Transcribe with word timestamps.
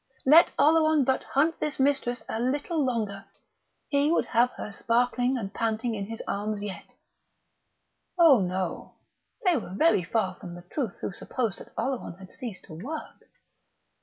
Let 0.25 0.49
Oleron 0.57 1.03
but 1.03 1.23
hunt 1.23 1.59
this 1.59 1.77
Huntress 1.77 2.23
a 2.27 2.39
little 2.39 2.83
longer... 2.83 3.25
he 3.87 4.11
would 4.11 4.25
have 4.25 4.49
her 4.57 4.73
sparkling 4.73 5.37
and 5.37 5.53
panting 5.53 5.93
in 5.93 6.07
his 6.07 6.23
arms 6.27 6.63
yet.... 6.63 6.85
Oh 8.17 8.39
no: 8.39 8.95
they 9.45 9.57
were 9.57 9.75
very 9.77 10.01
far 10.03 10.37
from 10.39 10.55
the 10.55 10.63
truth 10.71 10.97
who 11.01 11.11
supposed 11.11 11.59
that 11.59 11.71
Oleron 11.77 12.17
had 12.17 12.31
ceased 12.31 12.63
to 12.63 12.73
work! 12.73 13.25